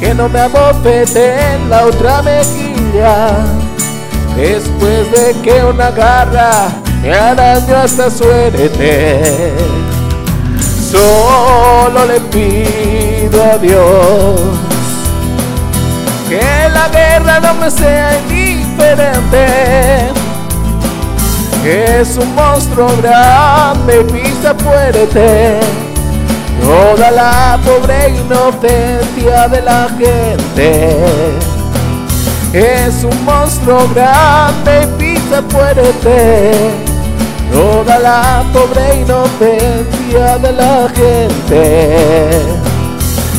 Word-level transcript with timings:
que 0.00 0.14
no 0.14 0.28
me 0.28 0.40
abofete 0.40 1.34
en 1.54 1.68
la 1.68 1.84
otra 1.84 2.22
mejilla, 2.22 3.36
después 4.36 5.10
de 5.12 5.34
que 5.42 5.64
una 5.64 5.90
garra 5.90 6.68
me 7.02 7.12
arañó 7.12 7.76
hasta 7.76 8.10
suerte. 8.10 9.52
Solo 10.90 12.06
le 12.06 12.20
pido 12.20 13.42
a 13.42 13.58
Dios 13.58 14.40
que 16.28 16.68
la 16.72 16.88
guerra 16.88 17.40
no 17.40 17.54
me 17.54 17.70
sea 17.70 18.18
indiferente. 18.18 19.46
Es 21.64 22.16
un 22.16 22.34
monstruo 22.34 22.88
grande 23.02 24.04
pisa 24.04 24.54
fuerte 24.54 25.60
toda 26.60 27.10
la 27.10 27.58
pobre 27.64 28.10
inocencia 28.10 29.48
de 29.48 29.62
la 29.62 29.88
gente. 29.98 30.98
Es 32.52 33.02
un 33.04 33.24
monstruo 33.24 33.88
grande 33.94 34.82
y 34.82 34.86
pisa 34.98 35.42
fuerte 35.48 36.94
toda 37.54 37.98
la 37.98 38.44
pobre 38.52 39.00
inocencia 39.00 40.38
de 40.38 40.52
la 40.52 40.88
gente. 40.94 42.42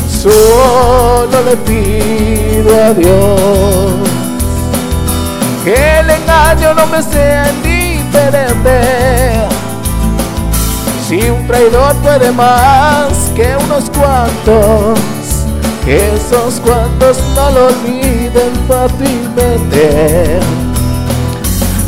Solo 0.08 1.42
le 1.44 1.56
pido 1.58 2.84
a 2.84 2.92
Dios 2.94 3.92
que 5.64 5.98
el 6.00 6.10
engaño 6.10 6.74
no 6.74 6.86
me 6.86 7.02
sea 7.02 7.50
indiferente. 7.52 9.35
Si 11.08 11.20
un 11.30 11.46
traidor 11.46 11.94
puede 12.02 12.32
más 12.32 13.30
que 13.36 13.56
unos 13.64 13.88
cuantos, 13.90 14.98
esos 15.86 16.58
cuantos 16.58 17.18
no 17.36 17.50
lo 17.50 17.66
olviden 17.68 18.52
fácilmente. 18.66 20.40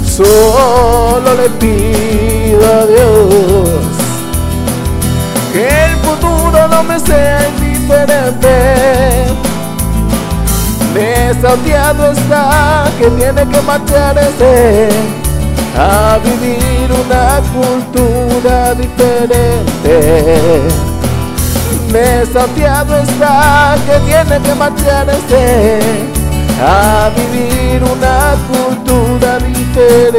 Solo 0.07 1.35
le 1.35 1.49
pido 1.59 2.65
a 2.65 2.87
Dios 2.87 3.81
que 5.53 5.69
el 5.87 5.97
futuro 5.97 6.69
no 6.69 6.85
me 6.85 7.01
sea 7.01 7.49
indiferente. 7.49 9.27
Desafiado 10.95 12.13
está 12.13 12.85
que 13.01 13.11
tiene 13.11 13.49
que 13.49 13.61
marcharse 13.63 15.28
a 15.79 16.19
vivir 16.19 16.91
una 16.93 17.41
cultura 17.55 18.75
diferente. 18.75 19.95
Desafiado 21.93 22.97
está 22.99 23.77
que 23.87 23.99
tiene 24.01 24.41
que 24.41 24.55
marcharse 24.57 25.89
a 26.61 27.11
vivir 27.17 27.83
una 27.85 28.35
cultura 28.51 29.39
diferente. 29.39 30.19